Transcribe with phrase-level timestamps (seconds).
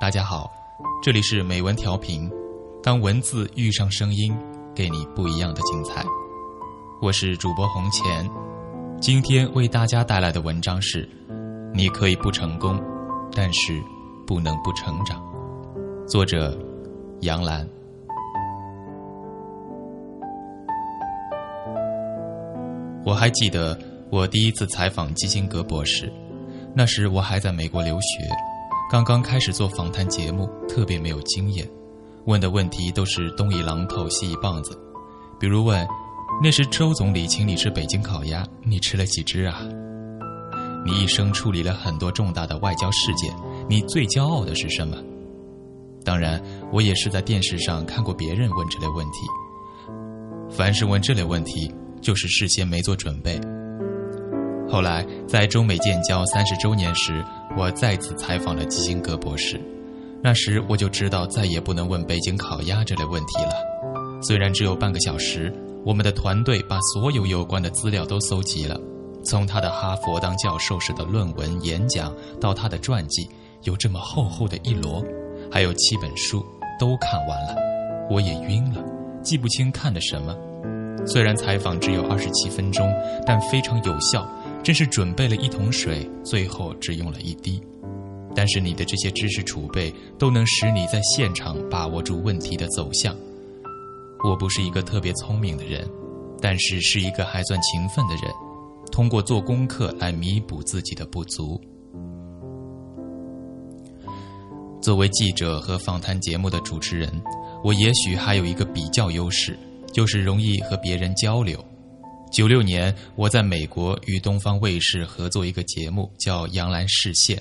[0.00, 0.48] 大家好，
[1.02, 2.30] 这里是美文调频。
[2.80, 4.32] 当文字遇上声音，
[4.72, 6.04] 给你不一样的精彩。
[7.02, 8.30] 我是主播红钱，
[9.00, 11.06] 今天为大家带来的文章是：
[11.74, 12.80] 你可以不成功，
[13.34, 13.82] 但是
[14.24, 15.20] 不能不成长。
[16.06, 16.56] 作者
[17.22, 17.68] 杨澜。
[23.04, 23.76] 我还记得
[24.10, 26.12] 我第一次采访基辛格博士，
[26.72, 28.28] 那时我还在美国留学，
[28.90, 31.68] 刚刚开始做访谈节目，特别没有经验，
[32.24, 34.80] 问的问题都是东一榔头西一棒子，
[35.38, 35.86] 比如问：
[36.42, 39.60] 那时周总理请你吃北京烤鸭，你吃了几只啊？
[40.86, 43.30] 你一生处理了很多重大的外交事件，
[43.68, 44.96] 你最骄傲的是什么？
[46.02, 46.42] 当然，
[46.72, 49.26] 我也是在电视上看过别人问这类问题。
[50.50, 51.70] 凡是问这类问题。
[52.00, 53.40] 就是事先没做准备。
[54.70, 57.24] 后来在中美建交三十周年时，
[57.56, 59.60] 我再次采访了基辛格博士。
[60.22, 63.52] 那时我就知道再也不能问北京烤鸭这类问题了。
[64.20, 65.52] 虽然只有半个小时，
[65.84, 68.78] 我们的团队把所有有关的资料都搜集了，
[69.24, 73.28] 从他的哈佛当教授时的论文、演讲，到他的传记，
[73.62, 75.04] 有这么厚厚的一摞，
[75.50, 76.44] 还有七本书，
[76.78, 77.56] 都看完了。
[78.10, 78.82] 我也晕了，
[79.22, 80.36] 记不清看的什么。
[81.06, 82.92] 虽然采访只有二十七分钟，
[83.24, 84.28] 但非常有效，
[84.62, 87.62] 真是准备了一桶水，最后只用了一滴。
[88.34, 93.16] 但是你的这些知识储备都能使你在现场把握住问题的走向。
[94.22, 95.88] 我不是一个特别聪明的人，
[96.40, 98.32] 但是是一个还算勤奋的人，
[98.92, 101.60] 通过做功课来弥补自己的不足。
[104.82, 107.10] 作为记者和访谈节目的主持人，
[107.64, 109.58] 我也许还有一个比较优势。
[109.90, 111.58] 就是容易和别人交流。
[112.30, 117.36] 九六年，我在美国与东方卫视合作一个节目，叫《杨澜视线》，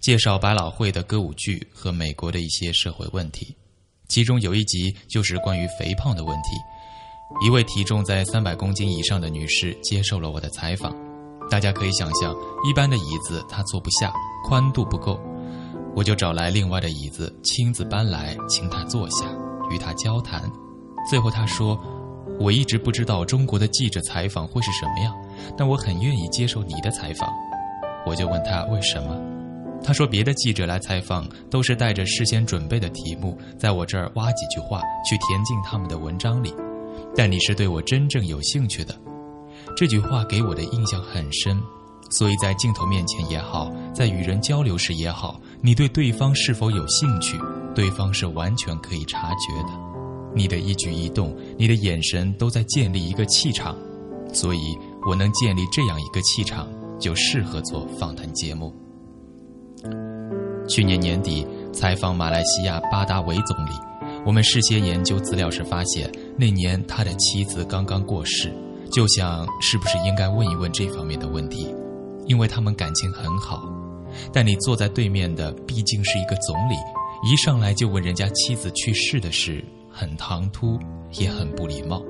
[0.00, 3.54] 介绍百老汇的歌舞剧和美国的一些社会问题。
[4.08, 6.50] 其中有一集就是关于肥胖的问题。
[7.44, 10.96] 一位体重在三百公斤以上的女士接受了我的采访。
[11.50, 12.34] 大家可以想象，
[12.64, 14.12] 一般的椅子她坐不下，
[14.44, 15.20] 宽度不够，
[15.94, 19.26] 我就找来另外的椅子，亲自搬来，请她坐下，
[19.70, 20.50] 与她交谈。
[21.10, 21.78] 最后她说
[22.38, 25.14] ：“我一直不知道中国的记者采访会是什么样，
[25.56, 27.28] 但我很愿意接受你的采访。”
[28.06, 29.20] 我就问他为什么，
[29.82, 36.54] 他说：“别的记者来采访都是带着事先准备的题目，在我这儿挖几句话去填进他们的文章里，
[37.14, 38.94] 但你是对我真正有兴趣的。”
[39.76, 41.60] 这句话给我的印象很深，
[42.10, 47.38] 所以在镜头面前也好，在与人交流时也好，你对对方是否有兴趣，
[47.74, 49.97] 对方是完全可以察觉的。
[50.38, 53.76] 你的一举一动，你的眼神都在建立一个气场，
[54.32, 54.78] 所以
[55.08, 56.68] 我能建立这样一个气场，
[57.00, 58.72] 就适合做访谈节目。
[60.68, 63.70] 去年年底采访马来西亚巴达维总理，
[64.24, 68.52] 我们事先研究资料时发现，那年他的妻子刚刚过世，
[68.92, 71.66] 就想是不是应该问一问这方面的问题，
[72.26, 73.62] 因为他们感情很好。
[74.32, 76.76] 但你坐在对面的毕竟是一个总理，
[77.28, 79.64] 一上来就问人家妻子去世的事。
[79.98, 80.78] 很唐突，
[81.18, 82.00] 也很不礼貌。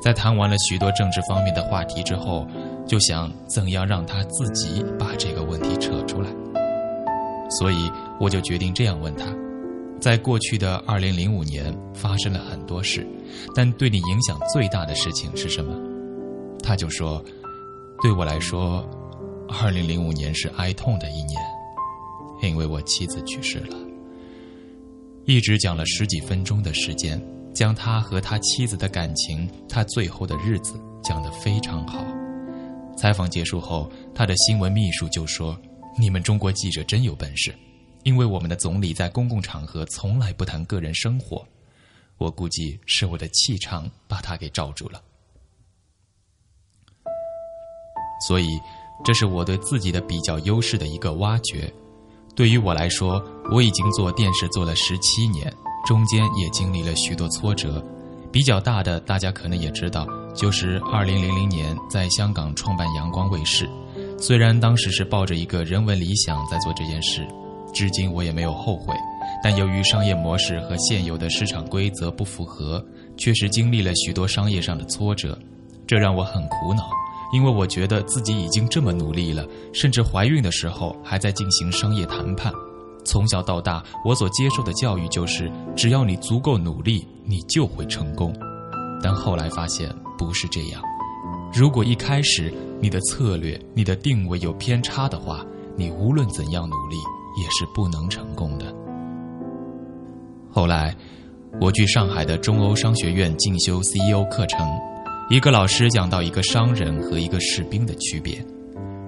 [0.00, 2.46] 在谈完了许多政治方面的话题之后，
[2.86, 6.30] 就想怎样让他自己把这个问题扯出来。
[7.58, 9.26] 所以我就决定这样问他：
[10.00, 13.04] 在过去的二零零五年发生了很多事，
[13.56, 15.74] 但对你影响最大的事情是什么？
[16.62, 17.20] 他就说：
[18.00, 18.88] 对我来说，
[19.48, 21.40] 二零零五年是哀痛的一年，
[22.42, 23.76] 因为我妻子去世了。
[25.26, 27.20] 一直讲了十几分钟的时间，
[27.52, 32.06] 将他和他妻子的感情，他最后的日子讲得非常好。
[32.96, 35.60] 采访结束后，他的新闻秘书就说
[35.98, 37.52] ：“你们中国记者真有本事，
[38.04, 41.44] 因为我们的总理在公共场合从来不谈个人生活。
[42.18, 45.02] 我估计是我的气场把他给罩住了。
[48.28, 48.46] 所以，
[49.04, 51.68] 这是我对自己的比较优势的一个挖掘。”
[52.36, 53.20] 对于我来说，
[53.50, 55.50] 我已经做电视做了十七年，
[55.86, 57.82] 中间也经历了许多挫折。
[58.30, 63.66] 比较大的，大家可能也知道，就是二零零零年在香港创办阳光卫视。
[64.18, 67.26] 虽然当时是抱着一个人文理想在做这件事，
[67.72, 68.94] 至今我也没有后悔。
[69.42, 72.84] 但由于商业模式和现有的市场规则不符合，
[73.16, 75.38] 确实经历了许多商业上的挫折，
[75.86, 76.90] 这让我很苦恼。
[77.36, 82.50] 因为我觉得自己已经这么努力了，甚至怀孕的时候还在进行商业谈判。
[83.04, 88.34] 从小到大，我所接受的教育就是：只要你足够努力，你就会成功。
[89.02, 90.80] 但后来发现不是这样。
[91.52, 92.50] 如果一开始
[92.80, 95.44] 你的策略、你的定位有偏差的话，
[95.76, 96.96] 你无论怎样努力
[97.38, 98.74] 也是不能成功的。
[100.50, 100.96] 后来，
[101.60, 104.66] 我去上海的中欧商学院进修 CEO 课程，
[105.28, 108.38] 一个老师讲到一个商人和一个士兵的区别：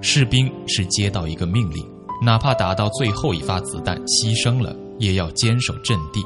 [0.01, 1.89] 士兵是接到一个命令，
[2.21, 6.21] 哪怕打到最后一发子弹牺牲了，也要坚守阵地；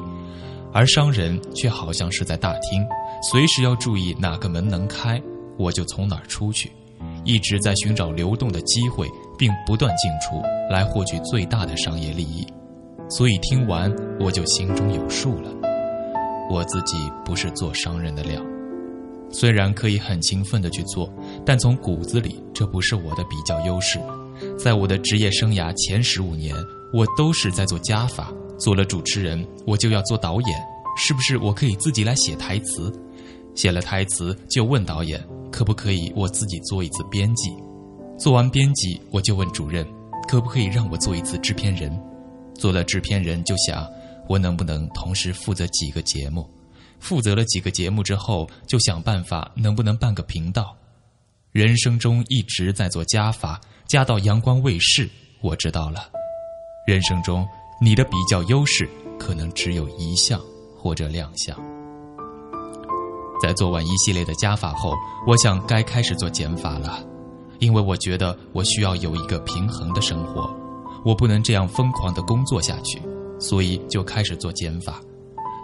[0.73, 2.83] 而商人却好像是在大厅，
[3.29, 5.21] 随时要注意哪个门能开，
[5.59, 6.71] 我就从哪儿出去，
[7.23, 9.07] 一直在寻找流动的机会，
[9.37, 10.41] 并不断进出，
[10.71, 12.43] 来获取最大的商业利益。
[13.09, 15.51] 所以听完我就心中有数了，
[16.49, 18.41] 我自己不是做商人的料，
[19.33, 21.11] 虽然可以很勤奋的去做，
[21.45, 23.99] 但从骨子里这不是我的比较优势。
[24.57, 26.55] 在我的职业生涯前十五年，
[26.93, 30.59] 我都是在做加法，做了主持人我就要做导演，
[30.95, 32.93] 是不是我可以自己来写台词？
[33.55, 37.51] 写了台词就问导演可不可以我自己做一次编辑？
[38.17, 39.85] 做完编辑我就问主任
[40.27, 41.91] 可不可以让我做一次制片人？
[42.55, 43.87] 做了制片人，就想
[44.27, 46.47] 我能不能同时负责几个节目？
[47.03, 50.73] 负责了几个节目之后，就想办法能不能办个频道。
[51.51, 55.09] 人生中一直在做加法，加到阳光卫视，
[55.41, 56.09] 我知道了。
[56.87, 57.45] 人生中
[57.81, 58.89] 你的比较优势
[59.19, 60.39] 可能只有一项
[60.77, 61.59] 或者两项。
[63.41, 64.95] 在做完一系列的加法后，
[65.27, 67.05] 我想该开始做减法了，
[67.59, 70.49] 因为我觉得我需要有一个平衡的生活。
[71.03, 73.01] 我不能这样疯狂的工作下去，
[73.41, 75.01] 所以就开始做减法。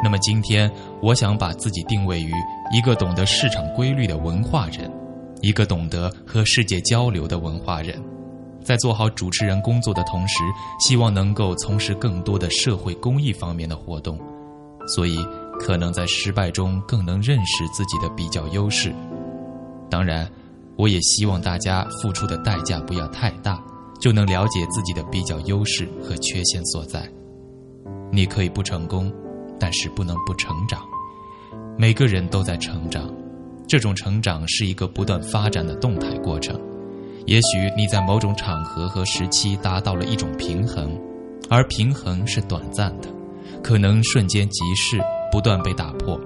[0.04, 2.32] 那么今天，我想把自己定位于
[2.72, 4.92] 一个懂得市场规律的文化人，
[5.42, 8.02] 一个懂得和世界交流的文化人。
[8.64, 10.44] 在做好主持人工作的同时，
[10.80, 14.20] 希望能够从事更多的社会公益方面的活动。
[14.88, 15.18] 所以，
[15.60, 18.94] 可能在失败中更能认识自己的比较优势。
[19.90, 20.30] 当然，
[20.76, 23.62] 我也希望大家付出的代价不要太大。
[24.00, 27.06] 就能了解自己的比较优势和缺陷所在。
[28.14, 29.12] 你可以不成功，
[29.60, 30.82] 但是不能不成长。
[31.78, 33.10] 每个人都在成长，
[33.68, 36.60] 这种成长是一个不断发展的动态过程。
[37.26, 41.00] 也许你在某种场合和时期达到了一种平衡，
[41.50, 43.10] 而平衡是短暂的，
[43.62, 45.00] 可能瞬间即逝，
[45.32, 46.20] 不断被打破。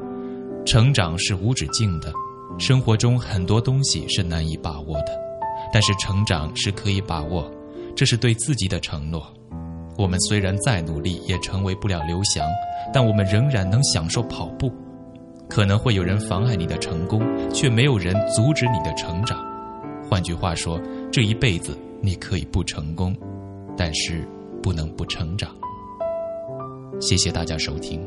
[0.66, 2.14] 成长是无止境的，
[2.58, 5.08] 生活中很多东西是难以把握的，
[5.74, 7.52] 但是成长是可以把握。
[7.96, 9.22] 这是对自己的承诺。
[9.98, 12.46] 我们虽然再努力，也成为不了刘翔，
[12.94, 14.72] 但我们仍然能享受跑步。
[15.50, 19.38] 可能会有人妨碍你的成功，却没有人阻止你的成长。
[20.10, 20.82] 换句话说，
[21.12, 23.16] 这一辈子你可以不成功，
[23.78, 24.28] 但是
[24.64, 25.52] 不能不成长。
[27.00, 28.02] 谢谢大家收听，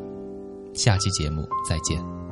[0.74, 2.25] 下期节目再见。